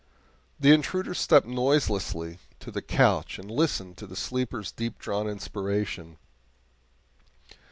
[0.59, 6.17] The intruder stepped noiselessly to the couch and listened to the sleeper's deep drawn inspiration.